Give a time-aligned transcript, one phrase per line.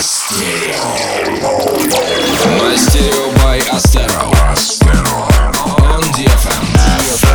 [0.00, 0.94] Astero.
[2.72, 4.30] Astero by Astero.
[4.48, 5.28] Astero.
[5.82, 7.29] On DFM.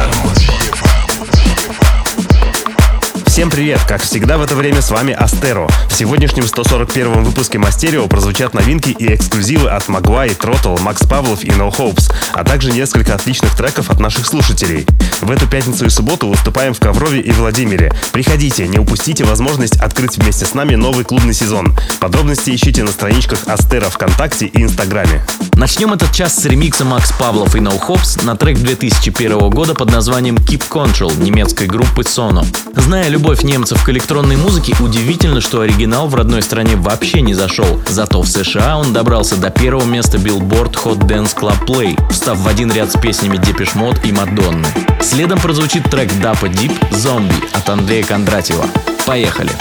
[3.36, 3.82] Всем привет!
[3.86, 5.68] Как всегда в это время с вами Астеро.
[5.90, 11.50] В сегодняшнем 141 выпуске Мастерио прозвучат новинки и эксклюзивы от Магуай, Тротл, Макс Павлов и
[11.50, 14.88] No Hopes, а также несколько отличных треков от наших слушателей.
[15.20, 17.94] В эту пятницу и субботу выступаем в Коврове и Владимире.
[18.14, 21.76] Приходите, не упустите возможность открыть вместе с нами новый клубный сезон.
[22.00, 25.26] Подробности ищите на страничках Астера ВКонтакте и Инстаграме.
[25.56, 29.92] Начнем этот час с ремикса Макс Павлов и No Hops на трек 2001 года под
[29.92, 32.46] названием Keep Control немецкой группы Sono.
[32.76, 37.82] Зная любовь немцев к электронной музыке, удивительно, что оригинал в родной стране вообще не зашел.
[37.88, 42.48] Зато в США он добрался до первого места Billboard Hot Dance Club Play, встав в
[42.48, 44.68] один ряд с песнями Depeche Mode и Мадонны.
[45.02, 48.66] Следом прозвучит трек Dappa Deep «Zombie» от Андрея Кондратьева.
[49.06, 49.52] Поехали!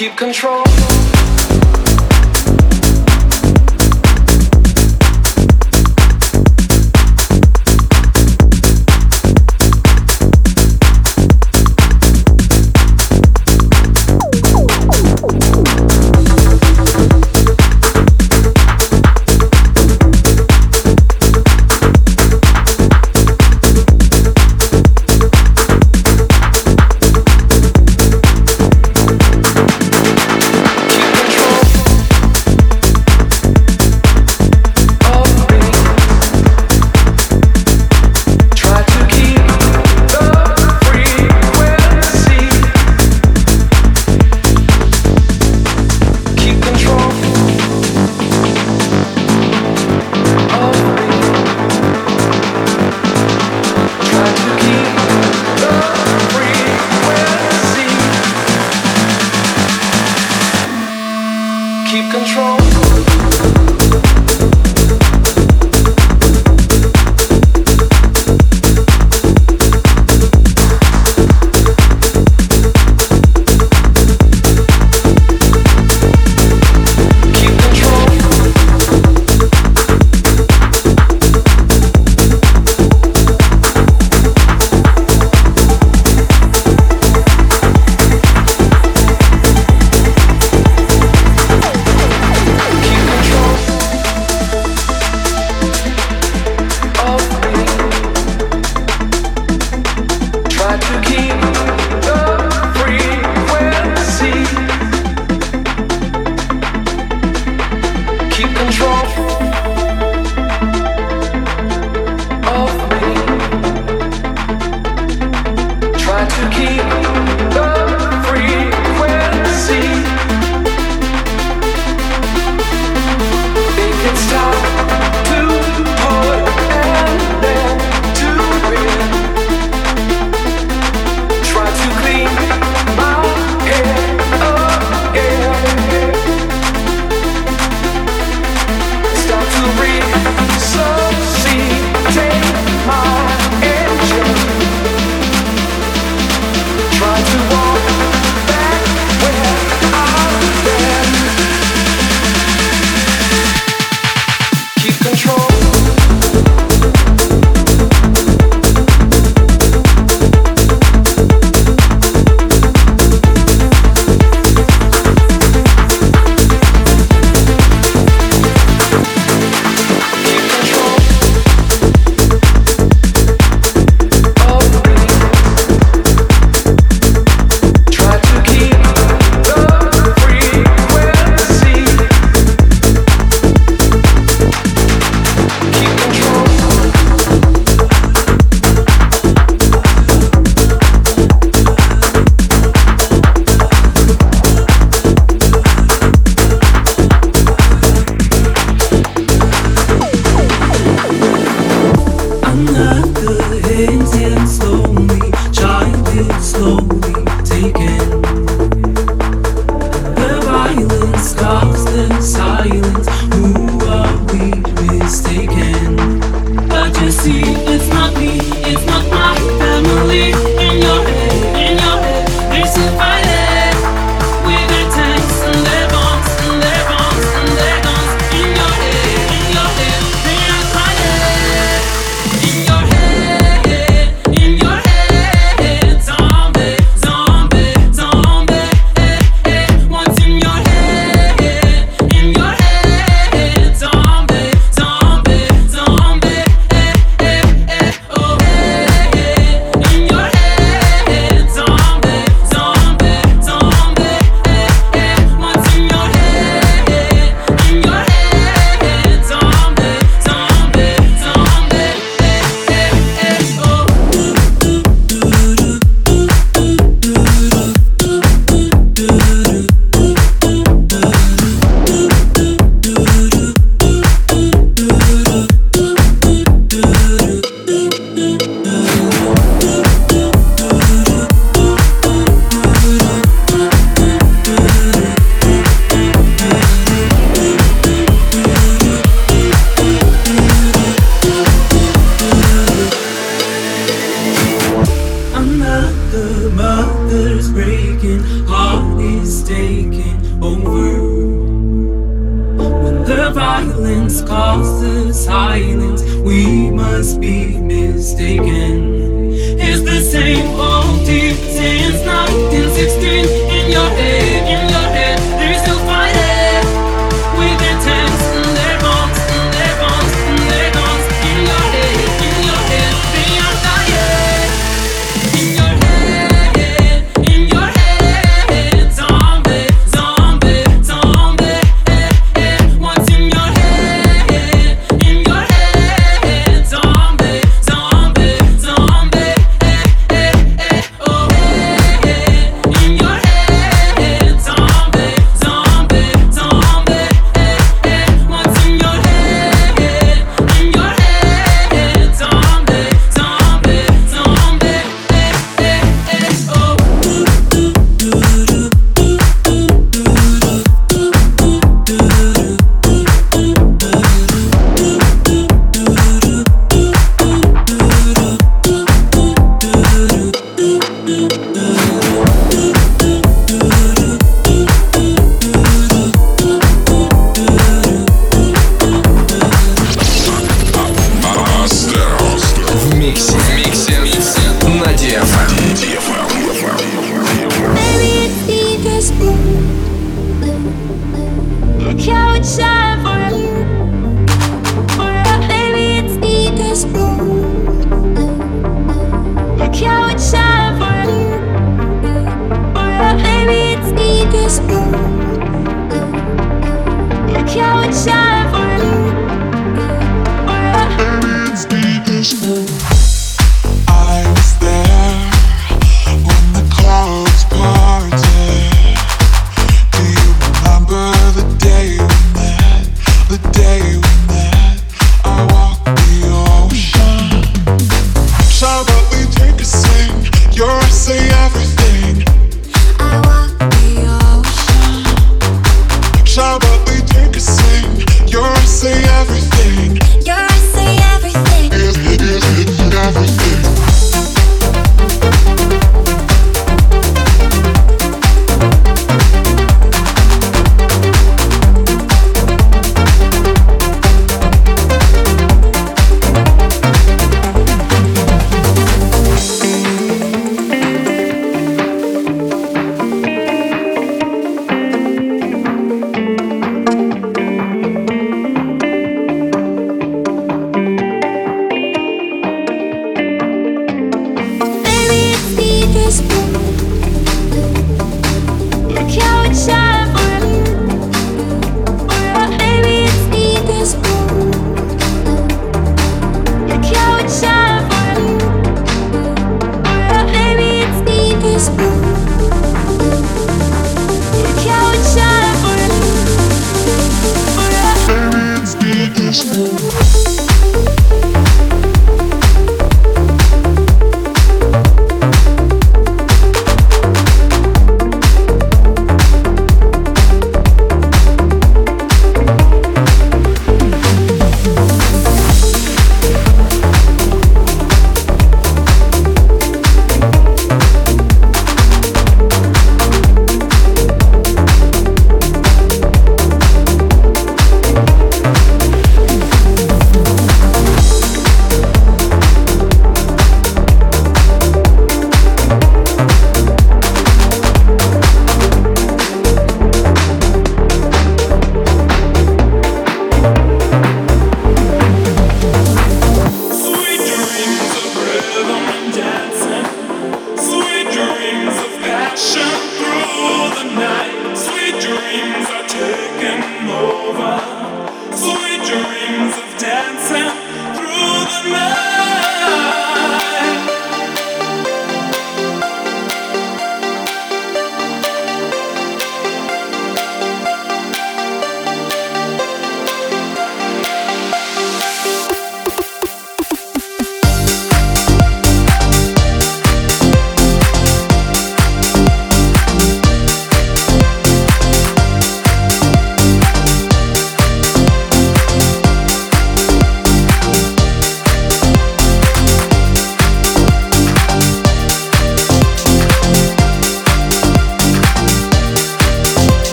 [0.00, 0.79] Keep control.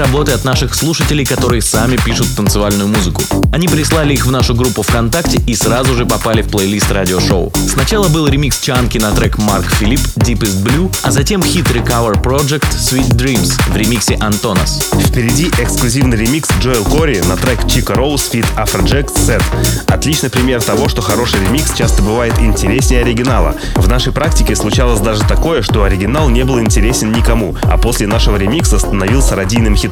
[0.00, 3.22] Работы от наших слушателей, которые сами пишут танцевальную музыку.
[3.52, 7.52] Они прислали их в нашу группу ВКонтакте и сразу же попали в плейлист радиошоу.
[7.68, 12.64] Сначала был ремикс Чанки на трек Марк Филипп Deepest Blue, а затем хит Recover Project
[12.72, 14.90] Sweet Dreams в ремиксе Антонас.
[15.06, 19.42] Впереди эксклюзивный ремикс Джоэл Кори на трек Чика Роуз Fit Afrojack Set.
[19.86, 23.54] Отличный пример того, что хороший ремикс часто бывает интереснее оригинала.
[23.76, 28.36] В нашей практике случалось даже такое, что оригинал не был интересен никому, а после нашего
[28.36, 29.89] ремикса становился радийным хитом.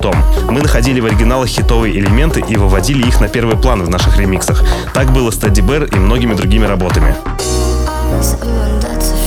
[0.49, 4.63] Мы находили в оригиналах хитовые элементы и выводили их на первый план в наших ремиксах.
[4.95, 7.15] Так было с Тедди Бэр и многими другими работами.
[8.11, 9.18] That's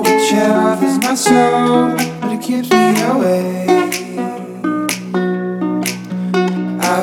[0.00, 3.68] which earth is my soul, but it keeps me away.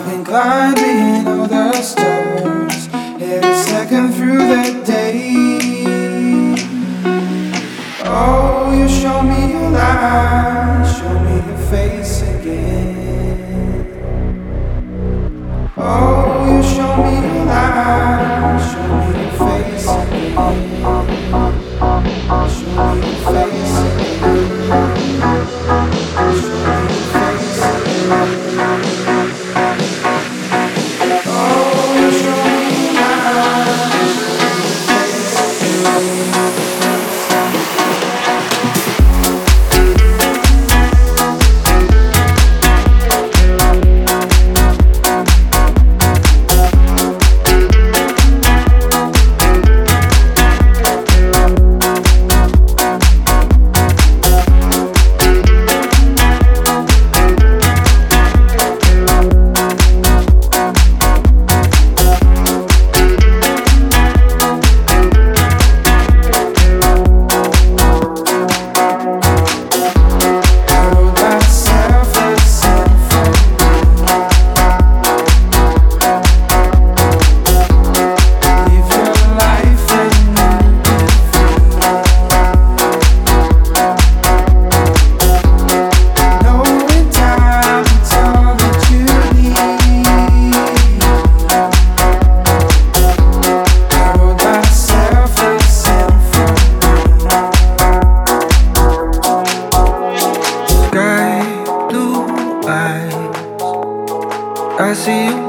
[0.05, 2.89] been climbing all the stars.
[3.21, 5.33] Every second through the day.
[8.05, 10.64] Oh, you show me your light,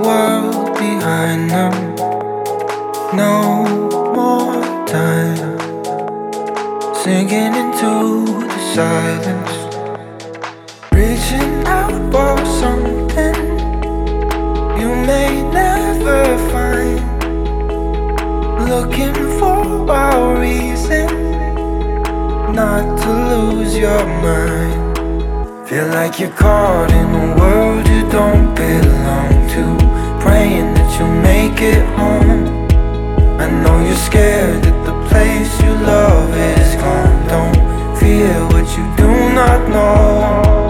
[0.04, 1.94] world behind them.
[3.14, 3.64] No
[4.14, 5.58] more time.
[6.94, 9.54] Sinking into the silence.
[10.92, 13.36] Reaching out for something
[14.80, 17.00] you may never find.
[18.68, 21.08] Looking for a reason
[22.52, 24.86] not to lose your mind.
[25.68, 29.85] Feel like you're caught in a world you don't belong to.
[30.26, 32.66] Praying that you'll make it home.
[33.38, 37.28] I know you're scared that the place you love is gone.
[37.28, 39.06] Don't fear what you do
[39.38, 40.65] not know.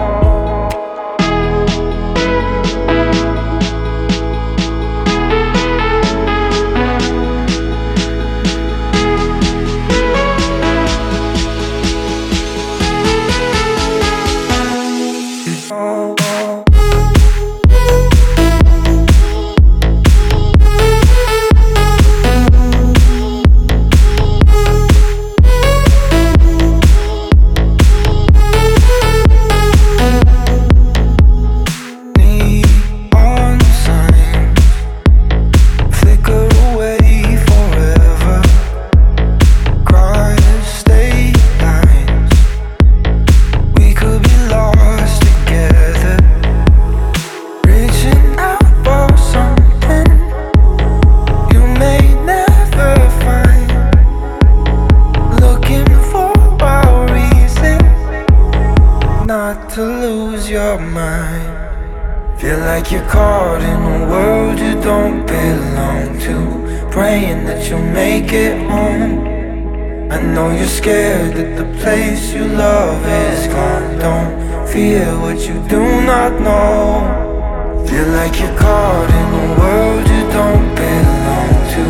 [71.80, 73.98] Place you love is gone.
[73.98, 77.84] Don't fear what you do not know.
[77.88, 81.84] Feel like you're caught in a world you don't belong to.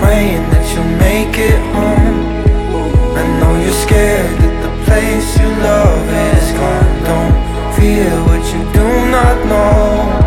[0.00, 2.18] Praying that you'll make it home.
[3.20, 6.92] I know you're scared that the place you love is gone.
[7.10, 7.36] Don't
[7.76, 10.21] fear what you do not know.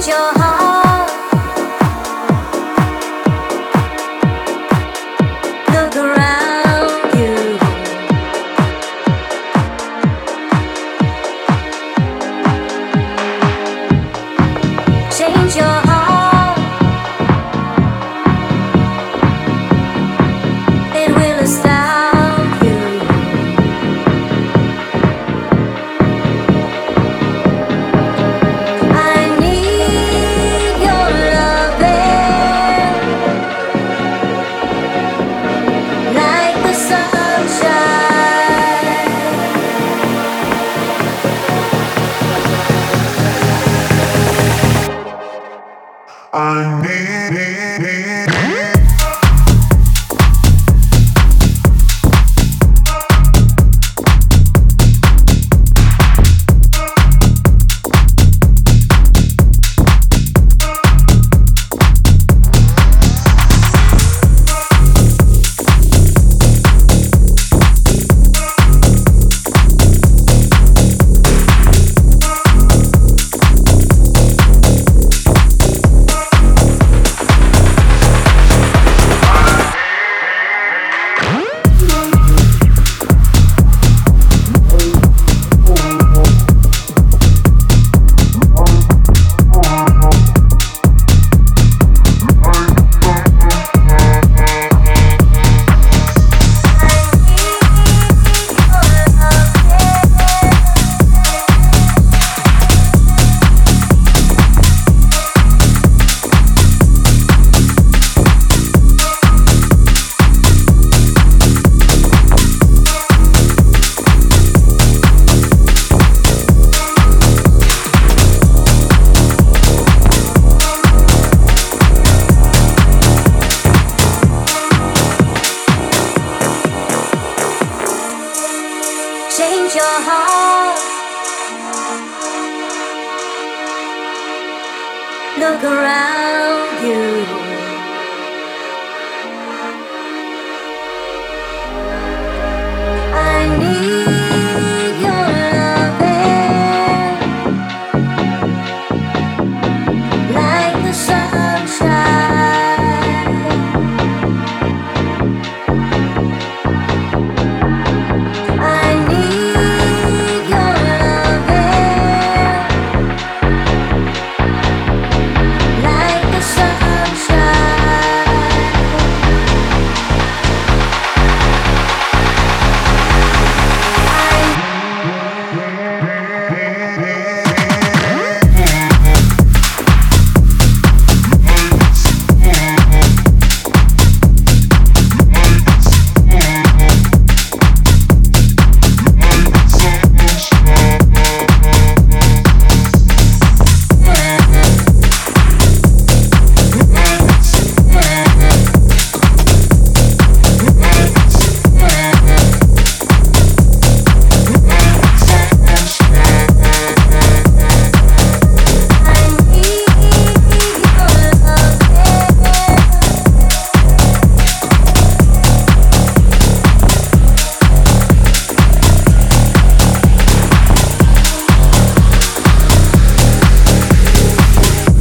[0.00, 0.69] 就好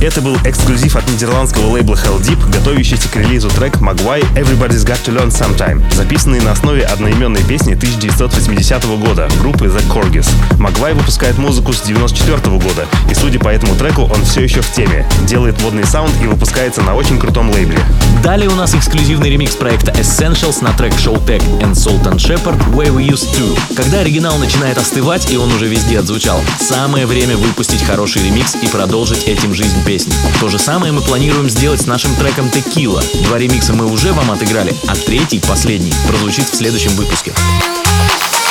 [0.09, 5.05] Это был эксклюзив от нидерландского лейбла Hell Deep, готовящийся к релизу трек Maguire Everybody's Got
[5.05, 10.27] to Learn Sometime, записанный на основе одноименной песни 1980 года группы The Corgis.
[10.57, 14.71] Maguire выпускает музыку с 94 года, и судя по этому треку, он все еще в
[14.71, 17.77] теме, делает водный саунд и выпускается на очень крутом лейбле.
[18.23, 22.91] Далее у нас эксклюзивный ремикс проекта Essentials на трек Show Tech and Sultan Shepard Where
[22.91, 23.75] We Used To.
[23.75, 28.67] Когда оригинал начинает остывать и он уже везде отзвучал, самое время выпустить хороший ремикс и
[28.69, 30.13] продолжить этим жизнь песни песни.
[30.39, 33.01] То же самое мы планируем сделать с нашим треком «Текила».
[33.25, 37.33] Два ремикса мы уже вам отыграли, а третий, последний, прозвучит в следующем выпуске.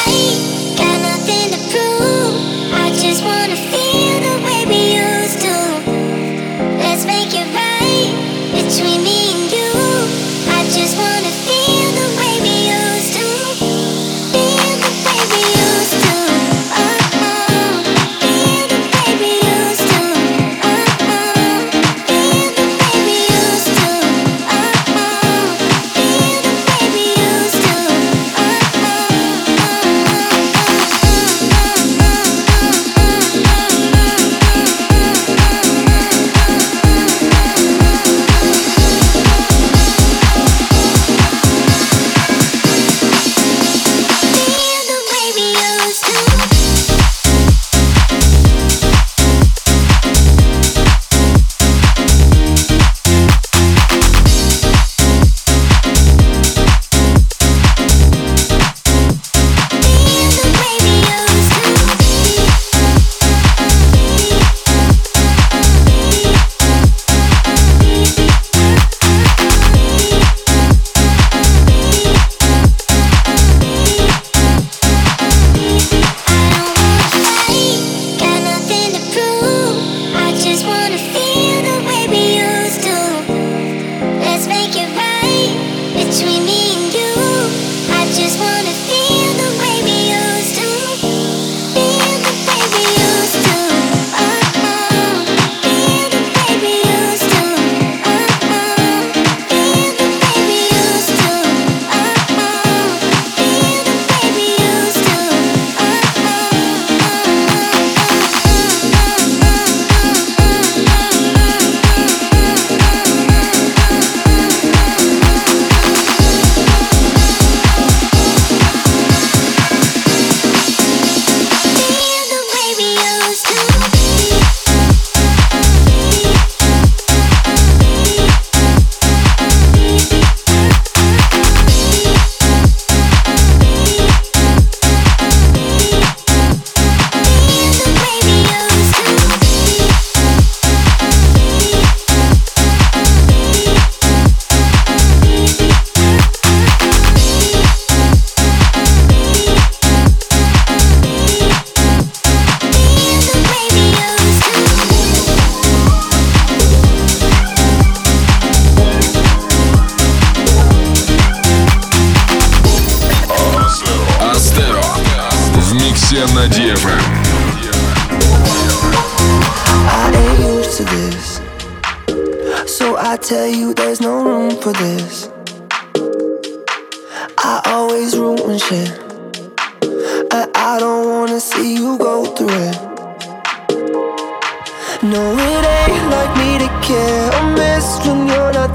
[0.06, 0.57] thank you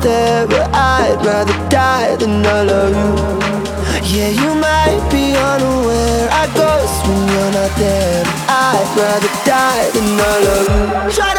[0.04, 3.14] there, but I'd rather die than not love you.
[4.14, 8.24] Yeah, you might be unaware I ghost when you're not there.
[8.48, 11.33] I'd rather die than not love you.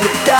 [0.00, 0.37] the dark.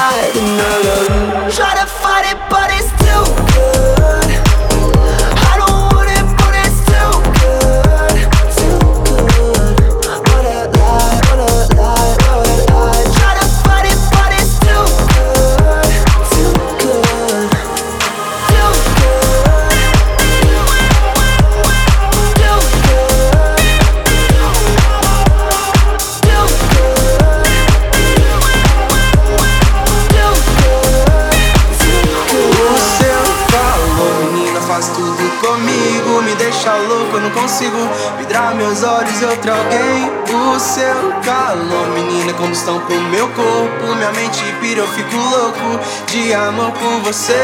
[42.76, 43.67] Pro meu corpo.
[44.08, 47.34] Minha mente pira, eu fico louco de amor por você.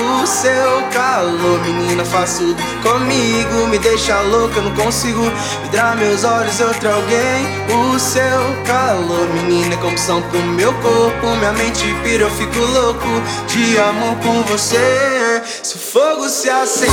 [0.00, 3.68] O seu calor, menina, faz tudo comigo.
[3.68, 5.22] Me deixa louco, eu não consigo
[5.62, 7.46] vidrar meus olhos outro alguém.
[7.94, 11.36] O seu calor, menina, combustão pro meu corpo.
[11.36, 13.06] Minha mente pira, eu fico louco
[13.46, 15.40] de amor por você.
[15.62, 16.90] Se o fogo se acender,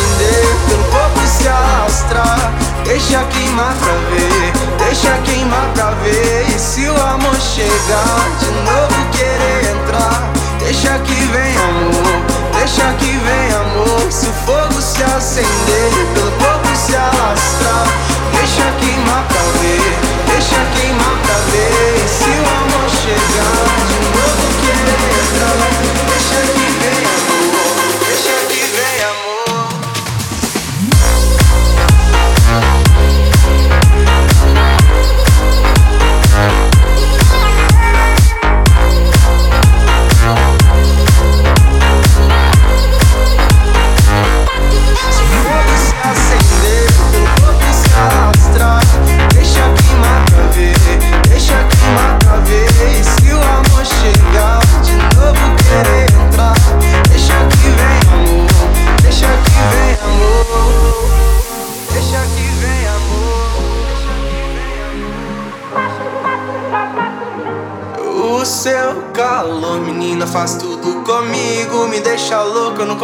[0.68, 2.54] pelo corpo se alastrar,
[2.84, 6.46] deixa queimar pra ver, deixa queimar pra ver.
[6.56, 12.16] E se o amor chegar, de novo querer entrar, deixa que vem amor,
[12.58, 14.10] deixa que vem amor.
[14.10, 17.88] Se o fogo se acender, pelo corpo se alastrar,
[18.32, 19.92] deixa queimar pra ver,
[20.32, 22.08] deixa queimar pra ver.
[22.08, 26.09] Se o amor chegar, de novo querer entrar,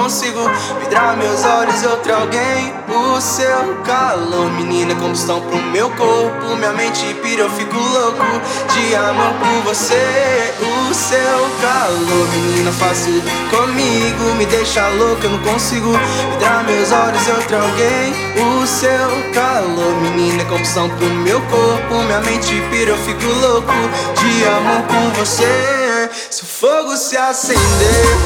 [0.05, 0.39] consigo
[0.81, 2.71] vidrar meus olhos e outro alguém.
[2.87, 6.55] O seu calor, menina, combustão pro meu corpo.
[6.57, 8.23] Minha mente pira, eu fico louco
[8.71, 10.53] de amor por você.
[10.61, 11.19] O seu
[11.59, 14.35] calor, menina, tudo comigo.
[14.37, 15.91] Me deixa louco, eu não consigo
[16.33, 18.13] vidrar meus olhos e outro alguém.
[18.61, 21.95] O seu calor, menina, combustão pro meu corpo.
[22.05, 23.73] Minha mente pira, eu fico louco
[24.19, 25.95] de amor por você.
[26.29, 27.57] Se o fogo se acender,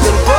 [0.04, 0.39] pelo corpo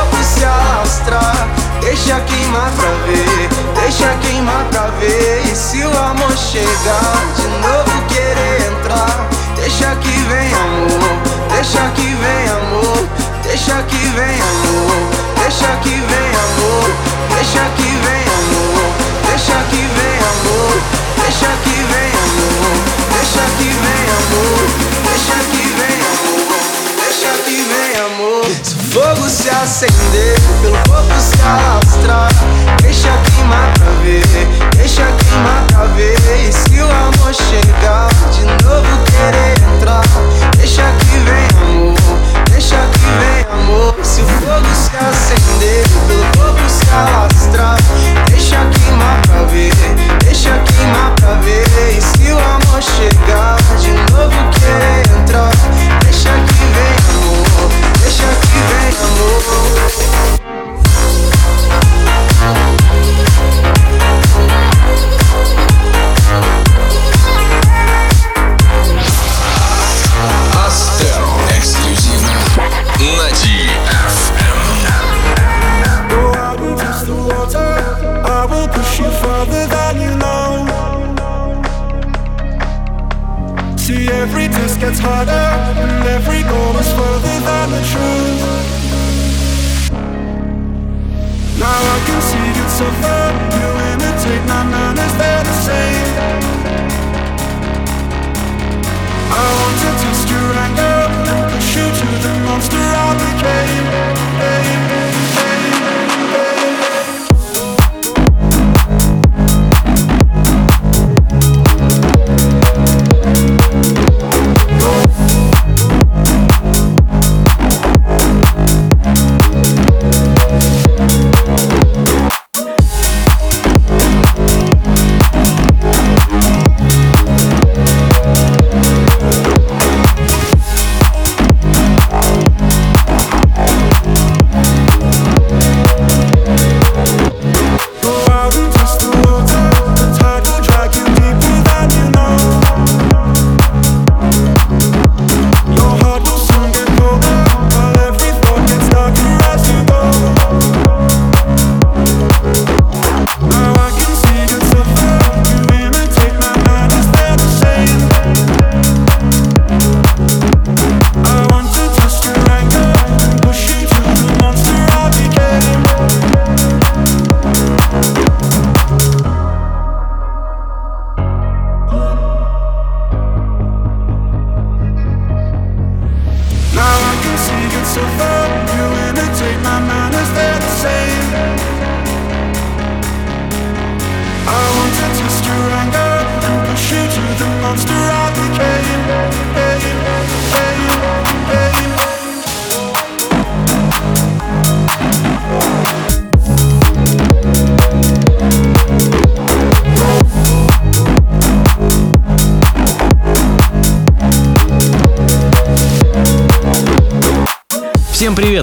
[52.81, 53.20] shit.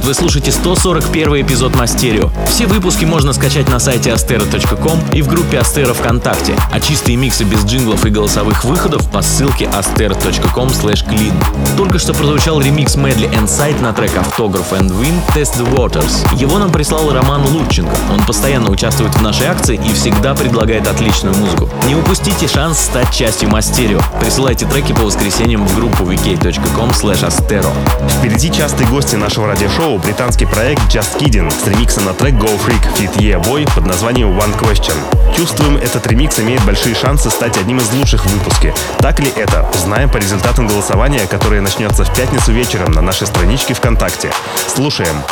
[0.09, 2.31] Вы слушаете 141 эпизод Мастерио.
[2.47, 7.45] Все выпуски можно скачать на сайте astero.com и в группе Astero ВКонтакте, а чистые миксы
[7.45, 11.35] без джинглов и голосовых выходов по ссылке astero.com clean.
[11.77, 16.27] Только что прозвучал ремикс Medley and на трек Автограф and Win Test the Waters.
[16.39, 17.95] Его нам прислал Роман Лученко.
[18.11, 21.69] Он постоянно участвует в нашей акции и всегда предлагает отличную музыку.
[21.87, 24.01] Не упустите шанс стать частью Мастерио.
[24.23, 27.71] Присылайте треки по воскресеньям в группу vk.com astero.
[28.09, 32.83] Впереди частые гости нашего радиошоу британский проект Just Kidding с ремиксом на трек Go Freak
[32.97, 34.95] Fit Yeah Boy под названием One Question.
[35.37, 38.75] Чувствуем, этот ремикс имеет большие шансы стать одним из лучших в выпуске.
[38.99, 39.67] Так ли это?
[39.75, 44.33] Узнаем по результатам голосования, которое начнется в пятницу вечером на нашей страничке ВКонтакте.
[44.75, 45.23] Слушаем.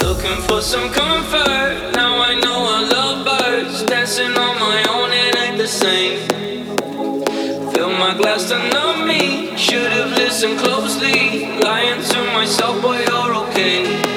[0.00, 0.42] Looking
[10.42, 11.60] listened closely.
[11.60, 14.11] Lying to myself, boy, you're okay.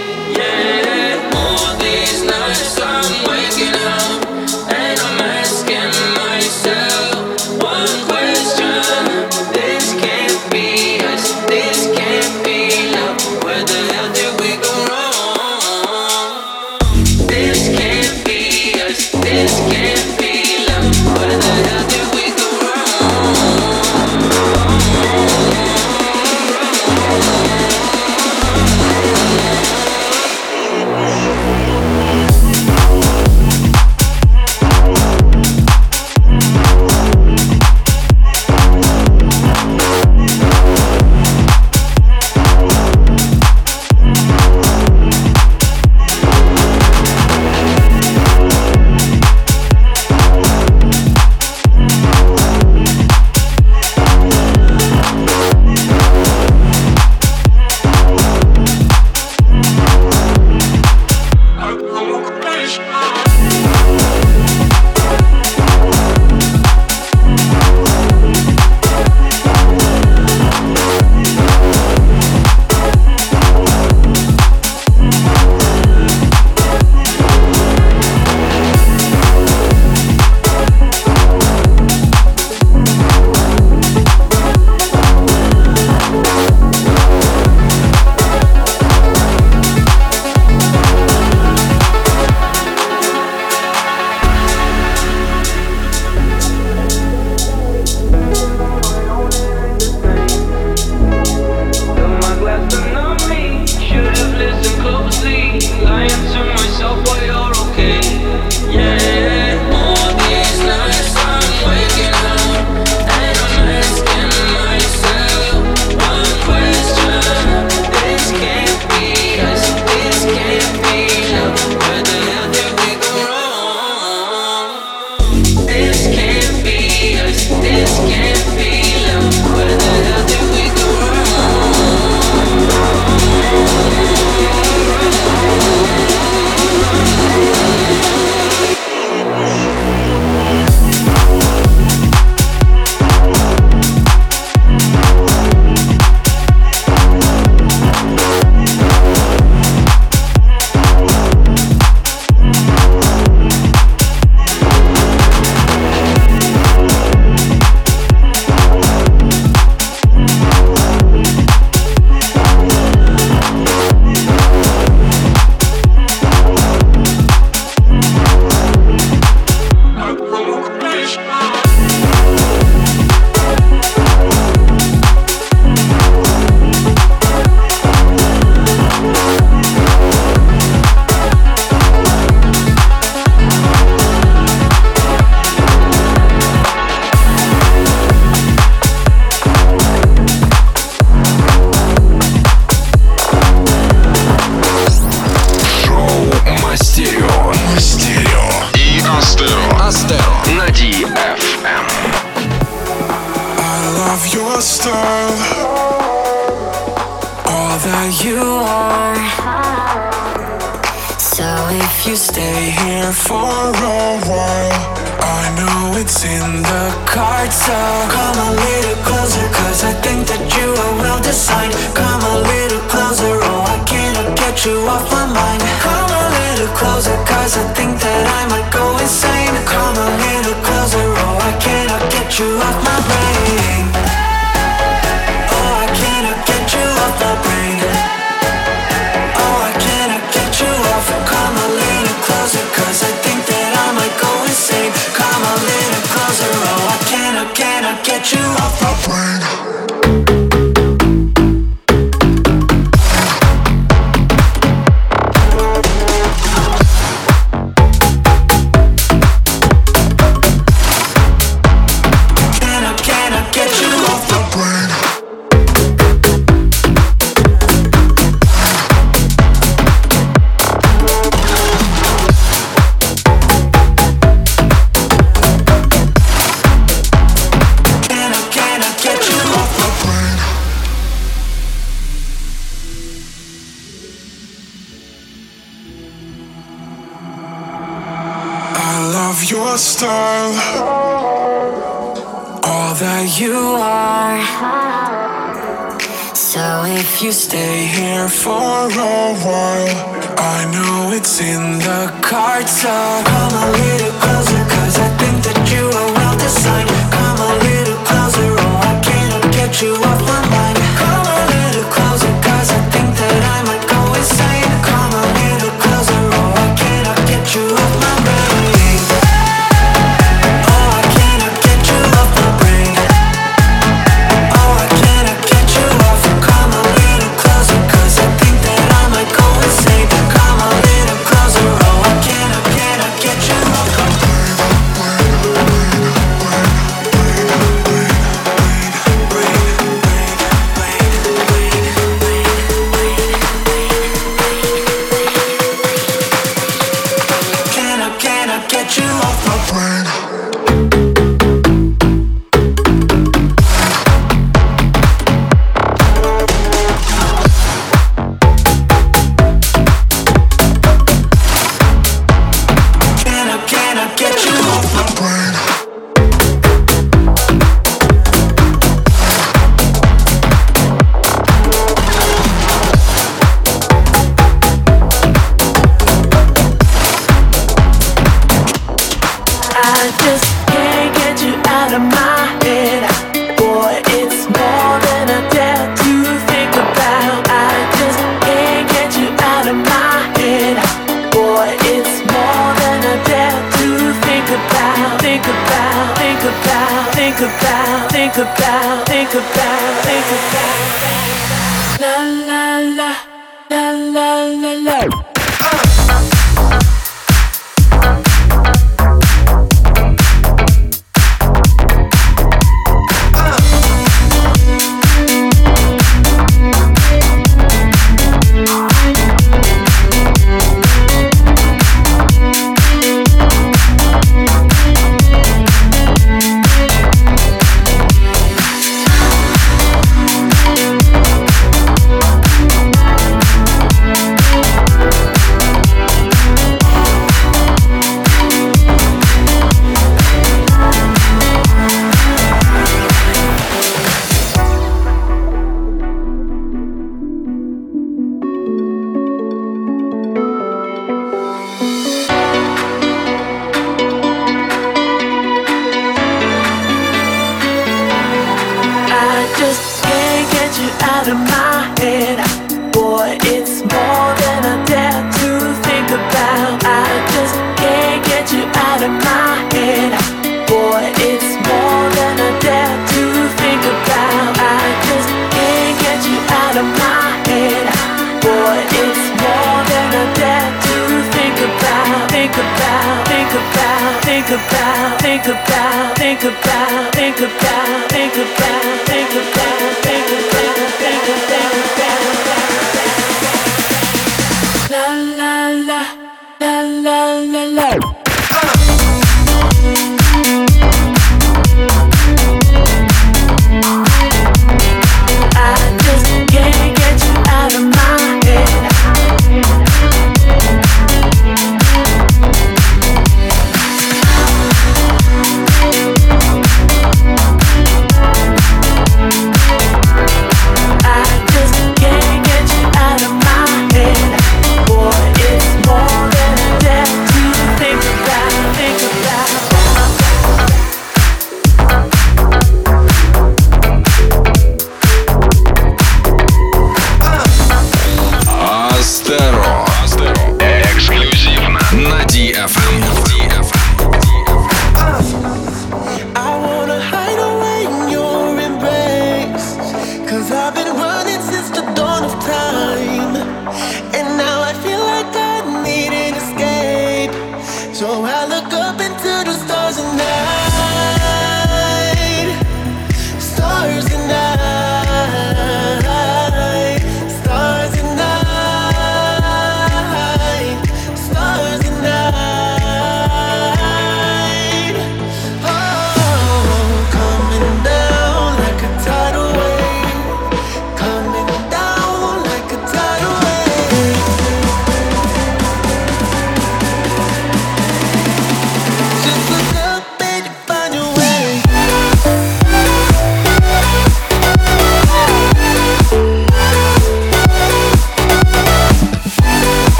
[293.96, 296.00] are.
[296.36, 299.96] So if you stay here for a while,
[300.38, 302.72] I know it's in the cards.
[302.82, 302.93] So
[303.32, 306.95] come a little closer, cause I think that you are well designed.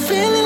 [0.00, 0.39] feeling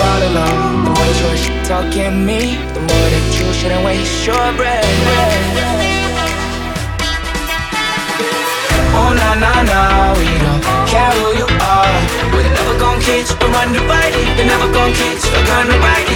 [0.00, 0.84] all along.
[0.84, 4.84] The that you're shit talking me, the more that you shouldn't waste your breath.
[8.96, 9.80] Oh na na na,
[10.18, 11.96] we don't care who you are.
[12.32, 14.26] We're never gonna get you undivided.
[14.36, 16.08] You're never gonna get stuck on the right.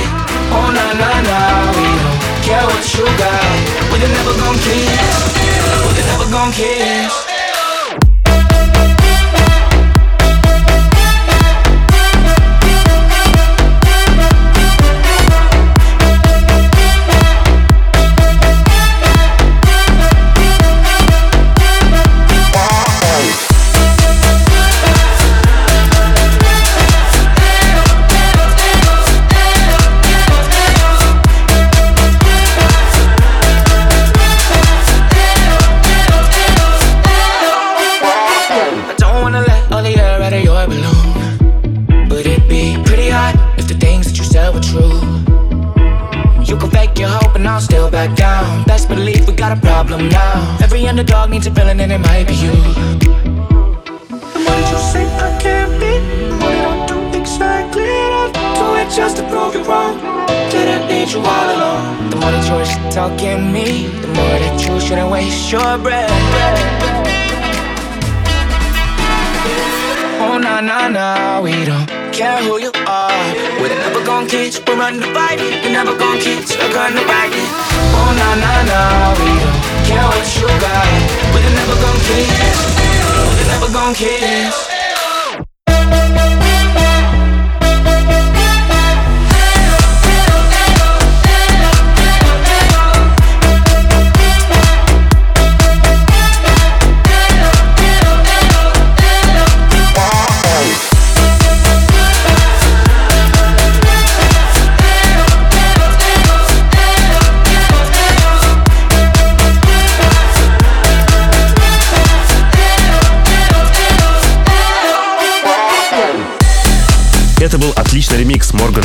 [0.53, 1.41] Oh na na na,
[1.77, 3.57] we don't care what you got.
[3.93, 4.89] We're never gonna kiss.
[5.85, 7.30] We're never gonna kiss.
[51.91, 52.53] And it might be you.
[53.03, 55.93] The more that you say I can't be,
[56.29, 58.31] the more that I do exactly that.
[58.57, 59.99] Do it just to prove you wrong.
[60.51, 62.11] Didn't need you all along.
[62.11, 66.11] The more that you're talking me, the more that you shouldn't waste your breath.
[70.23, 73.25] Oh na na na, we don't care who you are.
[73.63, 75.65] We're never gonna you, we're undivided.
[75.65, 77.33] You're never gonna get stuck on the right.
[77.97, 78.81] Oh na na na,
[79.17, 80.89] we don't care what you got.
[81.33, 82.61] We're never gonna kiss,
[83.37, 84.70] we're never gonna kiss.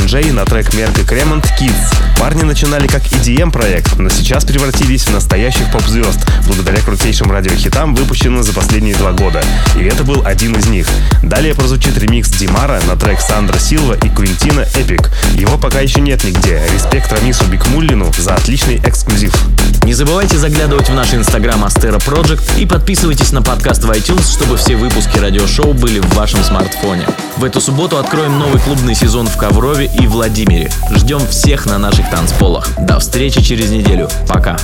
[0.06, 1.94] Ремикс Морган Джей на трек Мерк и Кремонт Kids.
[2.18, 8.42] Парни начинали как EDM проект, но сейчас превратились в настоящих поп-звезд, благодаря крутейшим радиохитам, выпущенным
[8.42, 9.42] за последние два года.
[9.76, 10.88] И это был один из них.
[11.22, 15.10] Далее прозвучит ремикс Димара на трек Сандра Силва и Квинтина Эпик.
[15.34, 16.60] Его пока еще нет нигде.
[16.72, 19.34] Респект Рамису Бикмуллину за отличный эксклюзив.
[19.82, 24.56] Не забывайте заглядывать в наш инстаграм Astera Project и подписывайтесь на подкаст в iTunes, чтобы
[24.56, 27.06] все выпуски радиошоу были в вашем смартфоне.
[27.36, 30.70] В эту субботу откроем новый клубный сезон в Коврове и Владимире.
[30.90, 32.68] Ждем всех на наших танцполах.
[32.78, 34.08] До встречи через неделю.
[34.28, 34.56] Пока.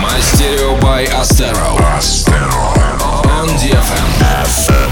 [0.00, 1.78] Мастерио by Astero.
[3.24, 4.91] On DFM.